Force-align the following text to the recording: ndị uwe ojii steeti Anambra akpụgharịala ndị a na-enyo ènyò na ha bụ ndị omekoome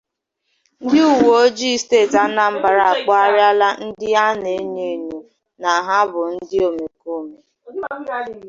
ndị 0.83 0.99
uwe 1.11 1.31
ojii 1.43 1.79
steeti 1.83 2.17
Anambra 2.25 2.83
akpụgharịala 2.91 3.67
ndị 3.85 4.07
a 4.25 4.27
na-enyo 4.41 4.83
ènyò 4.95 5.19
na 5.61 5.69
ha 5.87 5.97
bụ 6.11 6.21
ndị 6.33 6.57
omekoome 6.67 7.37